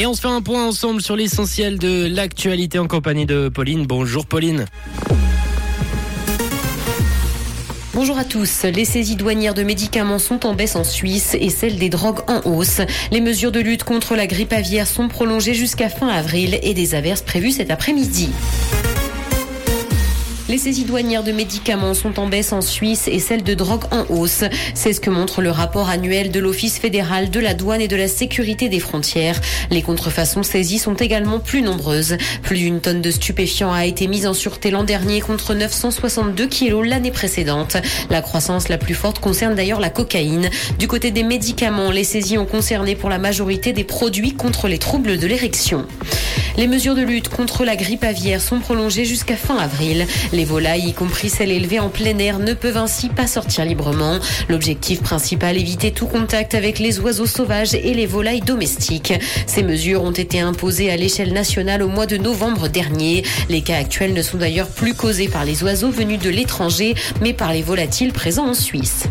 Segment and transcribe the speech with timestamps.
[0.00, 3.84] Et on se fait un point ensemble sur l'essentiel de l'actualité en compagnie de Pauline.
[3.84, 4.64] Bonjour Pauline.
[7.92, 8.62] Bonjour à tous.
[8.62, 12.40] Les saisies douanières de médicaments sont en baisse en Suisse et celles des drogues en
[12.48, 12.80] hausse.
[13.12, 16.94] Les mesures de lutte contre la grippe aviaire sont prolongées jusqu'à fin avril et des
[16.94, 18.30] averses prévues cet après-midi.
[20.50, 24.04] Les saisies douanières de médicaments sont en baisse en Suisse et celles de drogue en
[24.12, 24.42] hausse.
[24.74, 27.94] C'est ce que montre le rapport annuel de l'Office fédéral de la douane et de
[27.94, 29.40] la sécurité des frontières.
[29.70, 32.16] Les contrefaçons saisies sont également plus nombreuses.
[32.42, 36.84] Plus d'une tonne de stupéfiants a été mise en sûreté l'an dernier contre 962 kilos
[36.84, 37.76] l'année précédente.
[38.10, 40.50] La croissance la plus forte concerne d'ailleurs la cocaïne.
[40.80, 44.78] Du côté des médicaments, les saisies ont concerné pour la majorité des produits contre les
[44.78, 45.86] troubles de l'érection.
[46.56, 50.06] Les mesures de lutte contre la grippe aviaire sont prolongées jusqu'à fin avril.
[50.32, 54.18] Les volailles, y compris celles élevées en plein air, ne peuvent ainsi pas sortir librement.
[54.48, 59.14] L'objectif principal, éviter tout contact avec les oiseaux sauvages et les volailles domestiques.
[59.46, 63.24] Ces mesures ont été imposées à l'échelle nationale au mois de novembre dernier.
[63.48, 67.32] Les cas actuels ne sont d'ailleurs plus causés par les oiseaux venus de l'étranger, mais
[67.32, 69.04] par les volatiles présents en Suisse.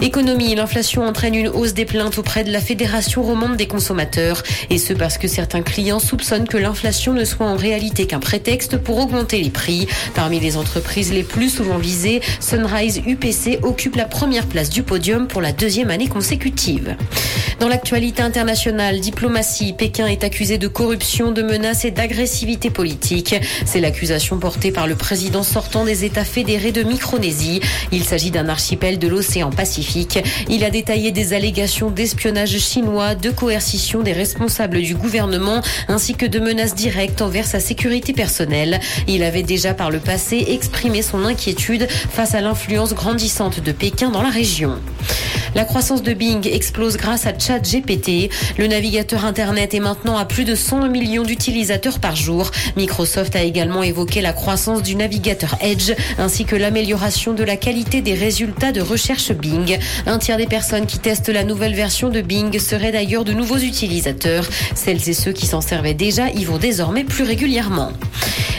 [0.00, 4.42] Économie, l'inflation entraîne une hausse des plaintes auprès de la Fédération romande des consommateurs.
[4.68, 8.78] Et ce parce que certains clients soupçonnent que l'inflation ne soit en réalité qu'un prétexte
[8.78, 9.86] pour augmenter les prix.
[10.14, 15.28] Parmi les entreprises les plus souvent visées, Sunrise UPC occupe la première place du podium
[15.28, 16.96] pour la deuxième année consécutive.
[17.64, 23.34] Dans l'actualité internationale, diplomatie, Pékin est accusé de corruption, de menaces et d'agressivité politique.
[23.64, 27.60] C'est l'accusation portée par le président sortant des États fédérés de Micronésie.
[27.90, 30.18] Il s'agit d'un archipel de l'océan Pacifique.
[30.50, 36.26] Il a détaillé des allégations d'espionnage chinois, de coercition des responsables du gouvernement, ainsi que
[36.26, 38.78] de menaces directes envers sa sécurité personnelle.
[39.08, 44.10] Il avait déjà par le passé exprimé son inquiétude face à l'influence grandissante de Pékin
[44.10, 44.78] dans la région.
[45.54, 48.28] La croissance de Bing explose grâce à ChatGPT.
[48.58, 52.50] Le navigateur Internet est maintenant à plus de 100 millions d'utilisateurs par jour.
[52.76, 58.02] Microsoft a également évoqué la croissance du navigateur Edge ainsi que l'amélioration de la qualité
[58.02, 59.78] des résultats de recherche Bing.
[60.06, 63.58] Un tiers des personnes qui testent la nouvelle version de Bing seraient d'ailleurs de nouveaux
[63.58, 64.48] utilisateurs.
[64.74, 67.92] Celles et ceux qui s'en servaient déjà y vont désormais plus régulièrement.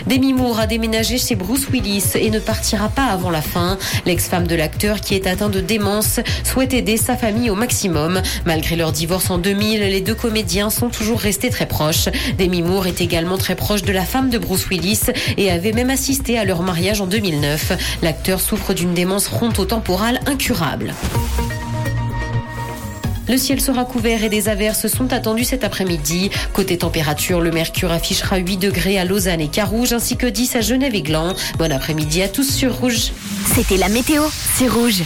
[0.08, 3.80] Demi Moore a déménagé chez Bruce Willis et ne partira pas avant la fin.
[4.06, 8.22] L'ex-femme de l'acteur qui est atteint de démence souhaite sa famille au maximum.
[8.46, 12.10] Malgré leur divorce en 2000, les deux comédiens sont toujours restés très proches.
[12.38, 15.02] Demi Moore est également très proche de la femme de Bruce Willis
[15.38, 17.74] et avait même assisté à leur mariage en 2009.
[18.02, 20.94] L'acteur souffre d'une démence frontotemporale incurable.
[23.28, 26.30] Le ciel sera couvert et des averses sont attendues cet après-midi.
[26.54, 30.62] Côté température, le mercure affichera 8 degrés à Lausanne et Carouge ainsi que 10 à
[30.62, 31.34] Genève et Gland.
[31.58, 33.12] Bon après-midi à tous sur Rouge.
[33.56, 34.22] C'était la météo,
[34.58, 35.04] c'est Rouge.